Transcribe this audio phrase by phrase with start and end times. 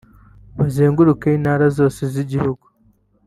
[0.57, 2.65] bazenguruka intara zose z’igihugu